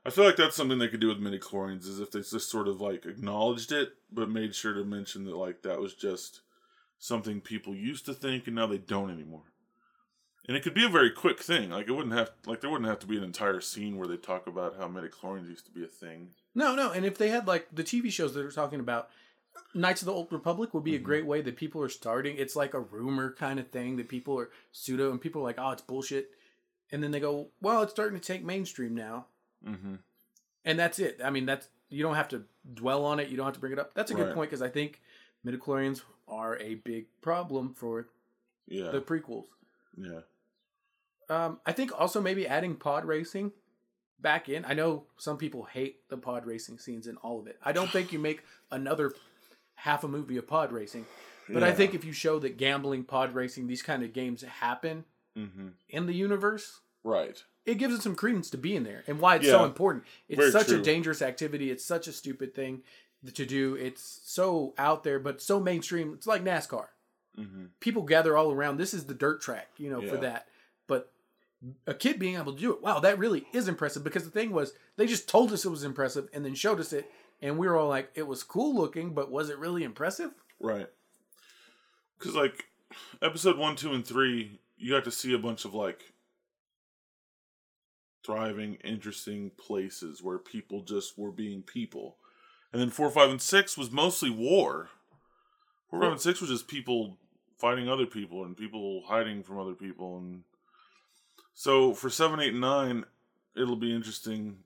[0.05, 2.69] I feel like that's something they could do with midichlorians is if they just sort
[2.69, 6.41] of like acknowledged it but made sure to mention that like that was just
[6.97, 9.43] something people used to think and now they don't anymore.
[10.47, 11.69] And it could be a very quick thing.
[11.69, 14.17] Like it wouldn't have like there wouldn't have to be an entire scene where they
[14.17, 16.29] talk about how midichlorians used to be a thing.
[16.55, 19.09] No, no, and if they had like the TV shows that are talking about,
[19.73, 21.01] Knights of the Old Republic would be Mm-hmm.
[21.03, 22.37] a great way that people are starting.
[22.37, 25.59] It's like a rumor kind of thing that people are pseudo and people are like,
[25.59, 26.31] oh, it's bullshit.
[26.91, 29.25] And then they go, well, it's starting to take mainstream now.
[29.67, 29.95] Mm-hmm.
[30.65, 31.19] And that's it.
[31.23, 32.43] I mean, that's you don't have to
[32.73, 33.29] dwell on it.
[33.29, 33.93] You don't have to bring it up.
[33.93, 34.35] That's a good Right.
[34.35, 35.01] point because I think
[35.45, 38.07] midichlorians are a big problem for
[38.67, 38.89] Yeah.
[38.91, 39.45] the prequels.
[39.97, 40.21] yeah.
[41.29, 43.51] Um, I think also maybe adding pod racing
[44.19, 44.65] back in.
[44.65, 47.57] I know some people hate the pod racing scenes in all of it.
[47.63, 48.41] I don't think you make
[48.71, 49.13] another
[49.79, 51.05] half a movie of pod racing.
[51.51, 55.05] But I think if you show that gambling, pod racing, these kind of games happen
[55.37, 55.67] Mm-hmm.
[55.89, 57.41] in the universe, Right.
[57.65, 60.03] it gives it some credence to be in there and why it's so important.
[60.27, 61.71] It's Very such a dangerous activity.
[61.71, 62.81] It's such a stupid thing
[63.33, 63.75] to do.
[63.75, 66.13] It's so out there, but so mainstream.
[66.13, 66.87] It's like NASCAR.
[67.39, 67.65] Mm-hmm.
[67.79, 68.77] People gather all around.
[68.77, 70.47] This is the dirt track, you know, for that.
[70.87, 71.11] But
[71.87, 74.03] a kid being able to do it, wow, that really is impressive.
[74.03, 76.91] Because the thing was, they just told us it was impressive and then showed us
[76.91, 77.09] it,
[77.41, 80.31] and we were all like, it was cool looking, but was it really impressive?
[80.59, 80.87] Right.
[82.17, 82.65] Because like
[83.21, 86.13] episode one, two, and three, you got to see a bunch of like
[88.25, 92.17] thriving, interesting places where people just were being people,
[92.71, 94.89] and then four, five, and six was mostly war.
[95.89, 97.17] Four, five, and six was just people
[97.57, 100.43] fighting other people and people hiding from other people, and
[101.53, 103.05] so for seven, eight, and nine,
[103.55, 104.57] it'll be interesting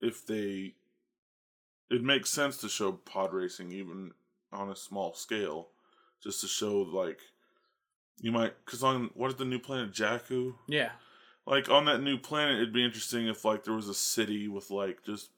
[0.00, 0.74] if they.
[1.90, 4.12] It makes sense to show pod racing even
[4.52, 5.68] on a small scale,
[6.22, 7.20] just to show like
[8.20, 10.54] you might because on what is the new planet Jakku?
[10.68, 10.90] Yeah.
[11.46, 14.70] Like on that new planet, it'd be interesting if like there was a city with
[14.70, 15.30] like just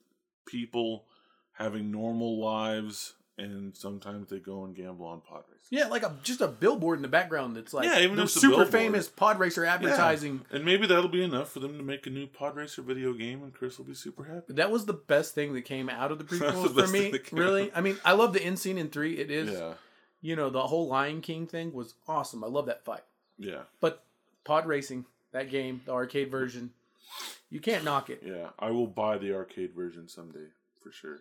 [0.45, 1.05] people
[1.53, 5.77] having normal lives, and sometimes they go and gamble on pod racing.
[5.77, 8.27] Yeah, like a just a billboard in the background that's like Yeah, even the if
[8.27, 10.41] it's a super famous pod racer advertising.
[10.51, 13.41] And maybe that'll be enough for them to make a new pod racer video game,
[13.43, 14.53] and Chris will be super happy.
[14.53, 17.11] That was the best thing that came out of the prequels the for me.
[17.31, 17.71] Really.
[17.73, 19.17] I mean, I love the end scene in three.
[19.17, 19.73] It is, Yeah,
[20.21, 22.43] you know, the whole Lion King thing was awesome.
[22.43, 23.03] I love that fight.
[23.39, 24.03] yeah, But
[24.43, 26.71] pod racing, that game, the arcade version,
[27.49, 28.21] you can't knock it.
[28.25, 28.49] yeah.
[28.59, 30.47] I will buy the arcade version someday
[30.83, 31.19] for sure.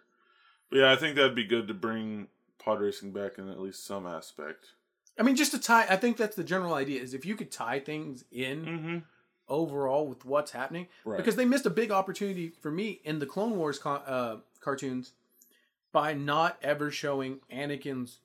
[0.73, 3.85] But yeah, I think that'd be good to bring pod racing back in at least
[3.85, 4.69] some aspect.
[5.19, 5.85] I mean, just to tie.
[5.91, 8.99] I think that's the general idea: is if you could tie things in Mm-hmm.
[9.49, 11.19] overall with what's happening, Right.
[11.19, 15.13] because they missed a big opportunity for me in the Clone Wars con- uh, cartoons
[15.93, 18.21] by not ever showing Anakin's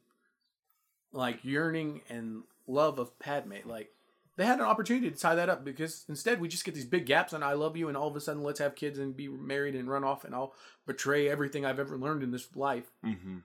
[1.11, 3.55] like yearning and love of Padme.
[3.65, 3.91] Like
[4.37, 7.05] they had an opportunity to tie that up because instead we just get these big
[7.05, 9.27] gaps and I love you and all of a sudden let's have kids and be
[9.27, 10.53] married and run off and I'll
[10.85, 12.85] betray everything I've ever learned in this life.
[13.05, 13.37] Mm-hmm.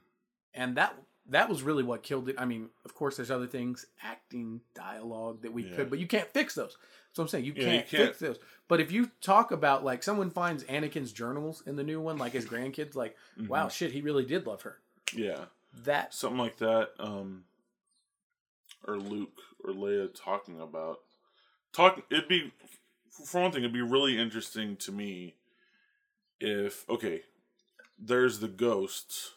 [0.55, 0.95] And that
[1.29, 2.35] that was really what killed it.
[2.37, 5.77] I mean, of course there's other things, acting, dialogue that we Yeah.
[5.77, 6.77] could, but you can't fix those.
[7.13, 8.09] So I'm saying you Yeah, can't, you can't.
[8.09, 8.39] fix those.
[8.69, 12.33] But if you talk about like someone finds Anakin's journals in the new one, like
[12.33, 13.49] his grandkids, like, Mm-hmm.
[13.49, 14.79] wow, shit, he really did love her.
[15.15, 15.45] Yeah,
[15.85, 16.91] That something like that.
[16.99, 17.45] Um,
[18.87, 20.99] or Luke or Leia talking about
[21.73, 22.05] talking.
[22.11, 22.53] It'd be
[23.13, 25.37] for one thing, it'd be really interesting to me
[26.41, 27.23] if okay,
[27.99, 29.33] there's the ghosts,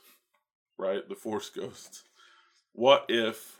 [0.77, 1.07] right?
[1.07, 2.03] The Force ghosts.
[2.73, 3.57] What if?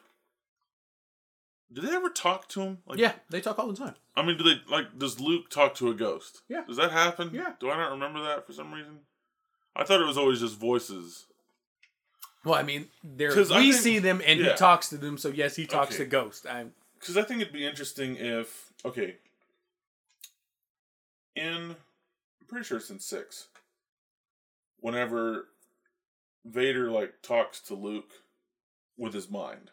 [1.71, 2.78] Do they ever talk to him?
[2.86, 3.95] Like, yeah, they talk all the time.
[4.15, 4.98] I mean, do they like?
[4.98, 6.41] Does Luke talk to a ghost?
[6.48, 6.63] Yeah.
[6.67, 7.32] Does that happen?
[7.34, 7.54] Yeah.
[7.60, 9.00] Do I not remember that for some reason?
[9.76, 11.26] I thought it was always just voices.
[12.46, 14.52] Well, I mean, there we think- see them and yeah.
[14.52, 15.18] he talks to them.
[15.18, 16.04] So yes, he talks Okay.
[16.04, 16.46] to Ghost.
[16.48, 19.16] I'm Because I think it'd be interesting if okay.
[21.36, 23.48] In I'm pretty sure it's in six.
[24.80, 25.48] Whenever
[26.46, 28.12] Vader like talks to Luke
[28.98, 29.72] with his mind.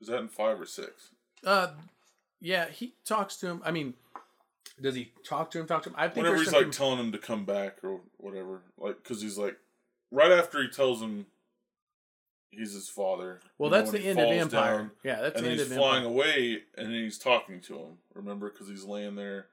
[0.00, 1.10] Is that in five or six?
[1.44, 1.72] uh,
[2.40, 3.62] yeah, he talks to him.
[3.64, 3.94] I mean,
[4.80, 5.66] does he talk to him?
[5.66, 5.94] Talk to him?
[5.98, 9.20] I think Whenever he's some like telling him to come back or whatever, like because
[9.22, 9.56] he's like
[10.10, 11.26] right after he tells him
[12.52, 13.40] he's his father.
[13.58, 14.78] well, you that's when the end of Empire.
[14.78, 16.12] down, yeah, that's and the end he's of flying Empire.
[16.12, 17.98] away, and he's talking to him.
[18.14, 19.46] Remember, because he's laying there,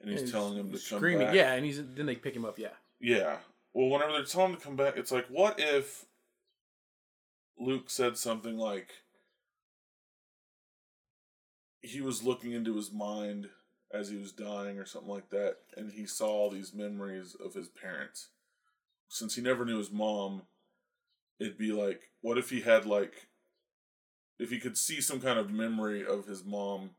[0.00, 1.34] and he's, And telling him to come back.
[1.34, 2.58] Yeah, and he's then they pick him up.
[2.58, 2.68] Yeah,
[3.00, 3.36] Yeah.
[3.72, 6.04] Well, whenever they're telling him to come back, it's like, what if
[7.56, 8.90] Luke said something like
[11.80, 13.48] he was looking into his mind
[13.92, 17.54] as he was dying or something like that, and he saw all these memories of
[17.54, 18.28] his parents.
[19.08, 20.42] Since he never knew his mom,
[21.40, 23.26] it'd be like, what if he had like,
[24.38, 26.90] if he could see some kind of memory of his mom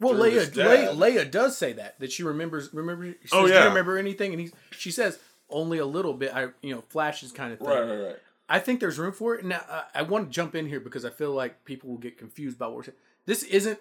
[0.00, 0.94] Well, Leia, Leia.
[0.94, 2.72] Leia does say that that she remembers.
[2.74, 3.06] Remember?
[3.06, 3.62] She oh, says, Oh, Do yeah.
[3.62, 4.32] you remember anything?
[4.32, 6.34] And he, she says only a little bit.
[6.34, 7.68] I, you know, flashes kind of thing.
[7.68, 8.16] Right, right, right.
[8.48, 9.44] I think there's room for it.
[9.44, 12.18] Now, I, I want to jump in here because I feel like people will get
[12.18, 12.98] confused about what we're saying.
[13.24, 13.78] This isn't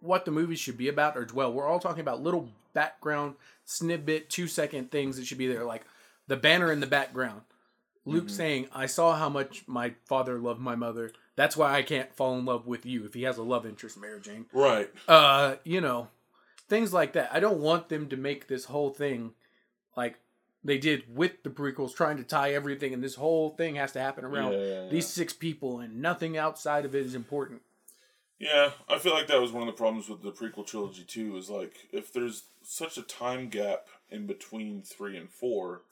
[0.00, 1.52] what the movie should be about or dwell.
[1.52, 5.84] We're all talking about little background snippet, two second things that should be there, like
[6.26, 7.42] the banner in the background.
[8.04, 8.30] Luke Mhm.
[8.30, 11.12] saying, "I saw how much my father loved my mother.
[11.36, 13.96] That's why I can't fall in love with you." If he has a love interest,
[13.96, 14.90] Mary Jane, Right.
[15.08, 16.08] uh, you know,
[16.68, 17.32] things like that.
[17.32, 19.34] I don't want them to make this whole thing
[19.96, 20.18] like
[20.64, 24.00] they did with the prequels, trying to tie everything, and this whole thing has to
[24.00, 24.88] happen around Yeah, yeah, yeah.
[24.90, 27.62] these six people, and nothing outside of it is important.
[28.38, 31.36] Yeah, I feel like that was one of the problems with the prequel trilogy too.
[31.36, 35.82] Is like if there's such a time gap in between three and four,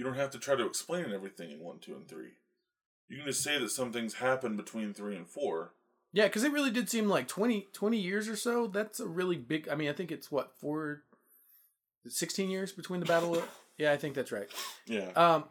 [0.00, 2.30] you don't have to try to explain everything in one, two, and three.
[3.10, 5.74] You can just say that some things happen between three and four.
[6.10, 8.66] Yeah, because it really did seem like 20, 20 years or so.
[8.66, 9.68] That's a really big.
[9.68, 11.02] I mean, I think it's what four,
[12.08, 13.34] sixteen years between the battle.
[13.36, 14.48] Of, yeah, I think that's right.
[14.86, 15.10] Yeah.
[15.14, 15.44] Um.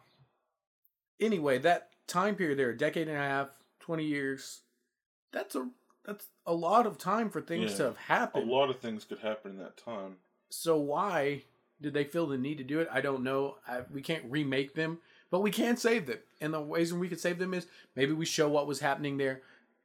[1.20, 4.62] Anyway, that time period there, a decade and a half, twenty years.
[5.32, 5.68] That's a
[6.04, 7.76] that's a lot of time for things Yeah.
[7.76, 8.50] to have happened.
[8.50, 10.16] a lot of things could happen in that time.
[10.50, 11.44] So why
[11.80, 12.88] did they feel the need to do it?
[12.92, 13.56] I don't know.
[13.66, 14.98] I, we can't remake them,
[15.30, 16.18] but we can save them.
[16.40, 17.66] And the ways in we could save them is
[17.96, 19.42] maybe we show what was happening there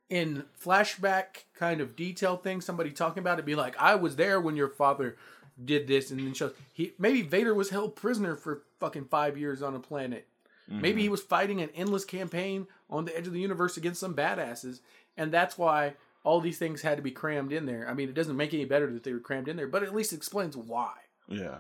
[0.10, 2.62] in flashback kind of detail thing.
[2.62, 5.18] Somebody talking about it, be like, "I was there when your father
[5.64, 9.62] did this," and then shows he maybe Vader was held prisoner for fucking five years
[9.62, 10.28] on a planet.
[10.70, 10.82] Mm-hmm.
[10.82, 14.16] Maybe he was fighting an endless campaign on the edge of the universe against some
[14.16, 14.80] badasses,
[15.18, 17.88] and that's why all these things had to be crammed in there.
[17.88, 19.94] I mean, it doesn't make any better that they were crammed in there, but at
[19.94, 20.94] least explains why.
[21.28, 21.58] Yeah.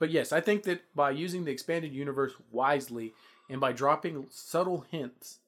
[0.00, 3.12] But yes, I think that by using the expanded universe wisely
[3.48, 5.38] and by dropping subtle hints,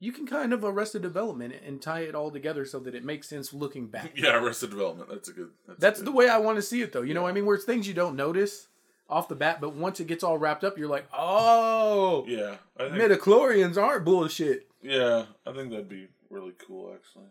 [0.00, 3.04] you can kind of arrest the development and tie it all together so that it
[3.04, 4.12] makes sense looking back.
[4.16, 5.08] Yeah, Arrested Development.
[5.10, 5.50] That's a good.
[5.66, 6.06] That's, That's good.
[6.06, 7.02] the way I want to see it, though.
[7.02, 7.46] You know what I mean?
[7.46, 8.68] Where it's things you don't notice
[9.10, 12.90] off the bat, but once it gets all wrapped up, you're like, oh, Yeah, I
[12.90, 12.94] think.
[13.02, 14.68] midichlorians aren't bullshit.
[14.82, 17.24] yeah, I think that'd be really cool, actually.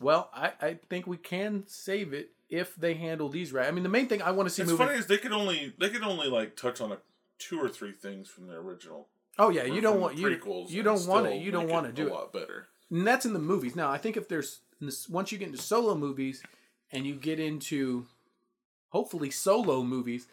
[0.00, 3.66] Well, I, I think we can save it if they handle these right.
[3.66, 5.74] I mean, the main thing I want to see It's funny is they could only
[5.78, 6.98] they could only like touch on a
[7.38, 9.08] two or three things from the original.
[9.38, 10.28] Oh yeah, you don't want you,
[10.68, 11.36] you don't want it.
[11.42, 12.12] You don't want to do a it.
[12.12, 12.68] lot better.
[12.90, 13.76] And that's in the movies.
[13.76, 14.60] Now, I think if there's
[15.08, 16.42] once you get into solo movies
[16.90, 18.06] and you get into
[18.90, 20.26] hopefully solo movies,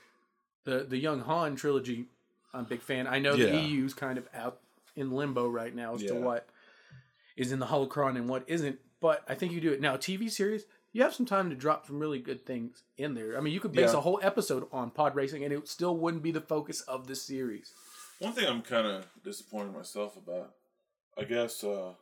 [0.63, 2.05] the the Young Han trilogy,
[2.53, 3.07] I'm a big fan.
[3.07, 3.51] I know Yeah.
[3.51, 4.59] the EU's kind of out
[4.95, 6.47] in limbo right now as to what
[7.35, 8.79] is in the holocron and what isn't.
[9.01, 9.97] But I think you do it now.
[9.97, 13.37] TV series, you have some time to drop some really good things in there.
[13.37, 13.97] I mean, you could base Yeah.
[13.99, 17.15] a whole episode on pod racing, and it still wouldn't be the focus of the
[17.15, 17.73] series.
[18.19, 20.53] One thing I'm kind of disappointed myself about,
[21.17, 21.93] I guess, uh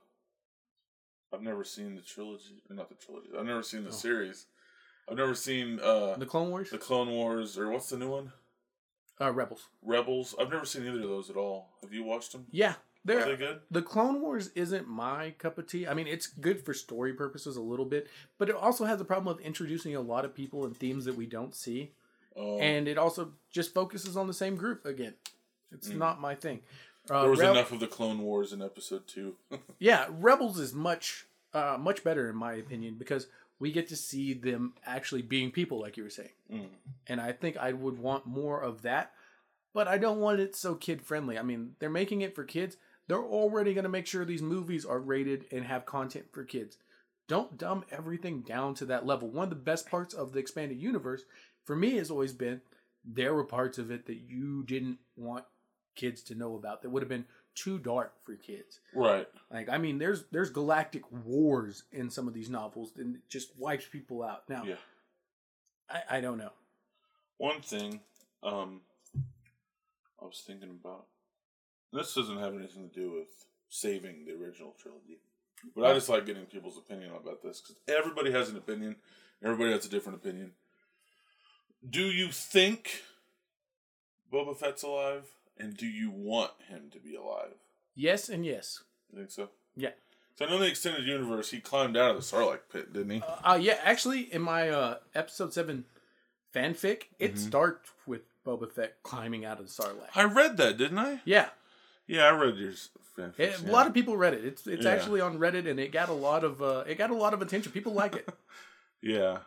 [1.33, 3.29] I've never seen the trilogy, or not the trilogy.
[3.35, 3.93] I've never seen the Oh.
[3.93, 4.45] series.
[5.09, 8.31] I've never seen uh The Clone Wars, the Clone Wars or what's the new one?
[9.19, 9.67] uh, Rebels.
[9.81, 10.35] Rebels.
[10.39, 11.69] I've never seen either of those at all.
[11.81, 12.45] Have you watched them?
[12.51, 12.75] Yeah,
[13.05, 13.59] they're they good?
[13.71, 15.87] The Clone Wars isn't my cup of tea.
[15.87, 19.05] I mean, it's good for story purposes a little bit, but it also has a
[19.05, 21.91] problem of introducing a lot of people and themes that we don't see.
[22.35, 25.13] Oh, And it also just focuses on the same group again.
[25.71, 25.97] It's Mm.
[25.97, 26.61] not my thing.
[27.09, 29.35] Uh, there was Reb- enough of the Clone Wars in episode two.
[29.79, 33.27] Yeah, Rebels is much uh, much better in my opinion because
[33.59, 36.31] we get to see them actually being people, like you were saying.
[36.51, 36.69] Mm.
[37.05, 39.11] And I think I would want more of that,
[39.73, 41.37] but I don't want it so kid friendly.
[41.37, 42.77] I mean, they're making it for kids.
[43.07, 46.77] They're already going to make sure these movies are rated and have content for kids.
[47.27, 49.29] Don't dumb everything down to that level.
[49.29, 51.23] One of the best parts of the expanded universe
[51.65, 52.61] for me has always been
[53.05, 55.45] there were parts of it that you didn't want
[55.95, 58.79] kids to know about that would have been too dark for kids.
[58.93, 59.27] Right.
[59.51, 63.51] Like I mean, there's there's galactic wars in some of these novels, and it just
[63.57, 64.49] wipes people out.
[64.49, 64.75] Now, Yeah.
[65.89, 66.51] I, I don't know.
[67.37, 67.99] One thing,
[68.41, 68.81] um,
[70.21, 71.05] I was thinking about.
[71.93, 73.27] This doesn't have anything to do with
[73.69, 75.19] saving the original trilogy,
[75.75, 78.95] but I just like getting people's opinion about this because everybody has an opinion.
[79.43, 80.51] Everybody has a different opinion.
[81.87, 83.01] Do you think
[84.31, 85.25] Boba Fett's alive,
[85.57, 87.53] and do you want him to be alive?
[87.95, 88.81] Yes and yes.
[89.11, 89.49] You think so?
[89.75, 89.89] Yeah.
[90.35, 93.11] So I know in the extended universe he climbed out of the Sarlacc pit, didn't
[93.11, 93.21] he?
[93.21, 93.77] Uh, uh, yeah.
[93.83, 95.85] Actually, in my uh, episode seven
[96.55, 97.37] fanfic, it Mhm.
[97.37, 100.09] starts with Boba Fett climbing out of the Sarlacc.
[100.15, 101.21] I read that, didn't I?
[101.25, 101.49] Yeah,
[102.07, 102.89] Yeah, I read yours.
[103.17, 104.43] fanfics, it- a lot of people read it.
[104.43, 104.91] It's it's Yeah.
[104.91, 107.41] actually on Reddit, and it got a lot of uh, it got a lot of
[107.41, 107.71] attention.
[107.71, 108.27] People like it.
[109.01, 109.39] Yeah.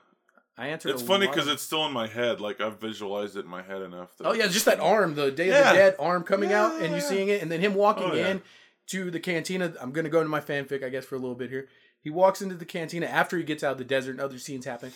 [0.59, 0.91] I answered.
[0.93, 2.41] It's funny because of- it's still in my head.
[2.41, 4.17] Like I've visualized it in my head enough.
[4.19, 6.91] That Oh yeah, just that arm, the Day of the Dead arm coming out, and
[6.91, 7.09] you Yeah.
[7.09, 8.29] seeing it, and then him walking Oh, yeah.
[8.29, 8.43] in
[8.89, 9.75] to the cantina.
[9.81, 11.69] I'm gonna go into my fanfic, I guess, for a little bit here.
[12.01, 14.65] He walks into the cantina after he gets out of the desert, and other scenes
[14.65, 14.93] happen,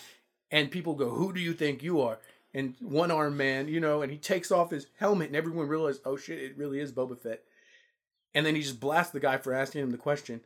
[0.49, 2.19] and people go, "Who do you think you are?"
[2.53, 6.01] And one armed man, you know, and he takes off his helmet, and everyone realizes,
[6.05, 7.43] "Oh shit, it really is Boba Fett."
[8.33, 10.41] And then he just blasts the guy for asking him the question.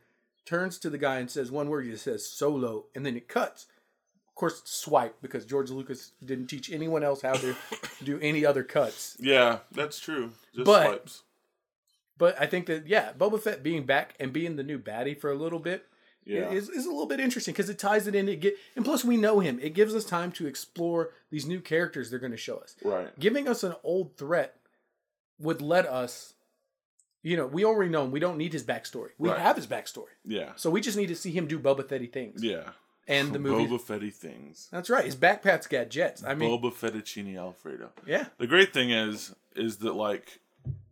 [0.45, 1.85] Turns to the guy and says one word.
[1.85, 3.65] He just says "solo," and then it cuts.
[4.27, 7.55] Of course, swipe because George Lucas didn't teach anyone else how to
[8.03, 9.15] do any other cuts.
[9.19, 10.31] Yeah, that's true.
[10.53, 11.23] Just But- swipes.
[12.17, 15.29] But I think that yeah, Boba Fett being back and being the new baddie for
[15.31, 15.85] a little bit
[16.23, 16.49] Yeah.
[16.49, 18.29] is, is a little bit interesting because it ties it in.
[18.29, 19.59] It get, and plus we know him.
[19.61, 22.75] It gives us time to explore these new characters they're going to show us.
[22.83, 23.17] right.
[23.19, 24.55] Giving us an old threat
[25.39, 26.34] would let us,
[27.25, 28.11] you know, we already know him.
[28.11, 29.09] We don't need his backstory.
[29.17, 29.39] We Right.
[29.39, 30.51] have his backstory, Yeah.
[30.55, 32.43] so we just need to see him do Boba Fetty things.
[32.43, 32.69] Yeah.
[33.07, 34.67] And the movie, Boba Fetty things.
[34.71, 35.05] that's right.
[35.05, 36.23] His backpack's got jets.
[36.23, 37.91] I mean, Boba Fettuccine Alfredo.
[38.05, 40.39] yeah, The great thing is, is that like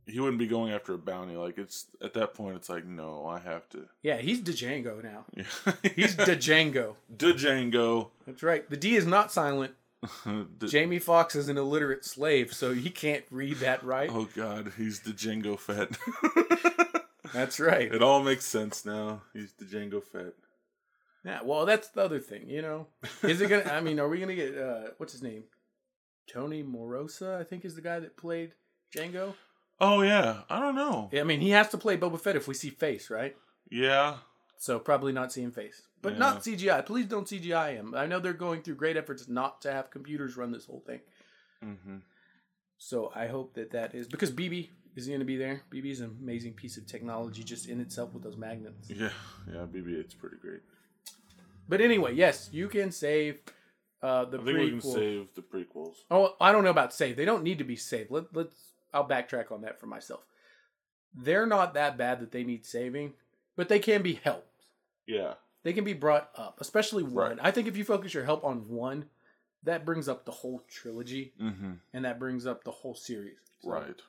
[0.06, 1.36] he wouldn't be going after a bounty.
[1.36, 3.88] Like it's at that point, it's like no, I have to.
[4.02, 4.18] yeah.
[4.18, 5.26] He's Django now.
[5.36, 5.44] Yeah.
[5.96, 6.96] He's Django.
[7.16, 8.10] Django.
[8.28, 8.70] That's right.
[8.70, 9.74] The D is not silent.
[10.58, 14.10] D- Jamie Foxx is an illiterate slave, so he can't read that right.
[14.12, 15.98] oh God, he's the Django Fett.
[17.34, 17.92] That's right.
[17.94, 19.22] it all makes sense now.
[19.34, 20.34] He's the Django Fett.
[21.26, 22.88] Yeah, well, that's the other thing, you know.
[23.22, 23.64] Is it gonna?
[23.72, 25.46] I mean, are we gonna get uh, what's his name?
[26.32, 28.54] Tony Morosa, I think, is the guy that played
[28.96, 29.34] Django.
[29.80, 31.10] Oh yeah, I don't know.
[31.14, 33.36] Yeah, I mean, he has to play Boba Fett if we see face, right?
[33.72, 34.18] Yeah,
[34.64, 36.20] So probably not seeing face, but Yeah.
[36.20, 36.82] not CGI.
[36.86, 37.94] Please don't CGI him.
[37.94, 41.02] I know they're going through great efforts not to have computers run this whole thing.
[41.62, 41.98] hmm
[42.78, 45.64] So I hope that that is because BB is going to be there.
[45.70, 48.90] BB is an amazing piece of technology just in itself with those magnets.
[48.90, 49.10] yeah,
[49.48, 49.66] yeah.
[49.66, 50.62] BB-8's pretty great.
[51.68, 53.40] But anyway, yes, you can save
[54.02, 55.96] uh, the I think we can save the prequels.
[56.10, 57.18] Oh, I don't know about save.
[57.18, 58.12] They don't need to be saved.
[58.12, 58.56] Let, let's.
[58.94, 60.22] I'll backtrack on that for myself.
[61.14, 63.16] They're not that bad that they need saving,
[63.58, 64.48] but they can be helped.
[65.08, 67.30] Yeah, They can be brought up, especially one.
[67.32, 67.40] Right.
[67.42, 69.06] I think if you focus your help on one,
[69.64, 73.38] that brings up the whole trilogy hmm and that brings up the whole series.
[73.62, 74.02] So right.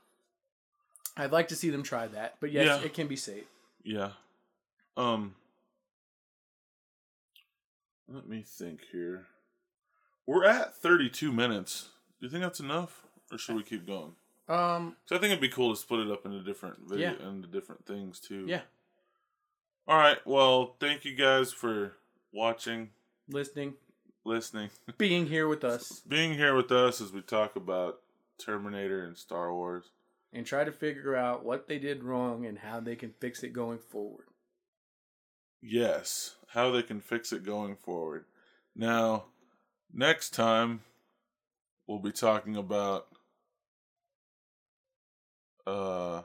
[1.16, 2.84] I'd like to see them try that, but yes, Yeah.
[2.86, 3.46] it can be saved.
[3.84, 4.12] Yeah.
[4.96, 5.34] Um
[8.08, 9.26] let me think here.
[10.26, 11.90] We're at 32 minutes.
[12.20, 14.12] Do you think that's enough or should we keep going?
[14.48, 17.28] Um, So I think it'd be cool to split it up into different video Yeah.
[17.28, 18.44] into different things too.
[18.48, 18.62] yeah,
[19.86, 20.18] All right.
[20.24, 21.92] Well, thank you guys for
[22.32, 22.90] watching,
[23.28, 23.74] listening,
[24.24, 28.00] listening, being here with us, being here with us as we talk about
[28.38, 29.90] Terminator and Star Wars.
[30.32, 33.52] and try to figure out what they did wrong and how they can fix it
[33.52, 34.26] going forward.
[35.62, 38.24] Yes, how they can fix it going forward.
[38.74, 39.24] Now,
[39.92, 40.80] next time
[41.86, 43.06] we'll be talking about
[45.66, 46.22] uh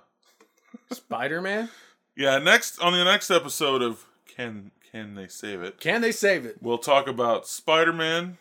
[0.92, 1.70] Spider Man,
[2.20, 5.80] yeah, next on the next episode of Can Can They Save It?
[5.80, 6.58] can they save it?
[6.62, 8.38] We'll talk about Spider-Man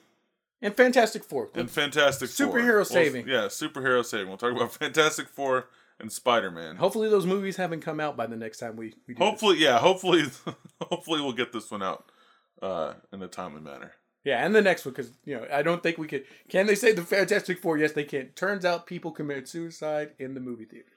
[0.61, 1.49] And Fantastic Four.
[1.55, 2.47] and Fantastic Four.
[2.49, 3.29] Superhero We'll- saving.
[3.29, 4.29] yeah, superhero saving.
[4.29, 5.69] We'll talk about Fantastic Four
[6.01, 6.77] and Spider-Man.
[6.77, 9.29] Hopefully, those movies haven't come out by the next time we, we do this.
[9.29, 10.25] Hopefully, yeah, hopefully
[10.83, 12.11] hopefully we'll get this one out
[12.61, 13.93] uh in a timely manner.
[14.25, 16.25] Yeah, and the next one because you know I don't think we could.
[16.49, 17.79] Can they say the Fantastic Four?
[17.79, 18.29] Yes, they can.
[18.31, 20.91] Turns out people committed suicide in the movie theater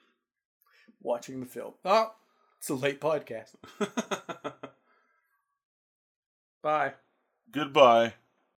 [1.01, 1.73] watching the film.
[1.85, 2.13] Oh,
[2.61, 3.55] it's a late podcast.
[6.61, 6.93] Bye.
[7.51, 8.13] Goodbye.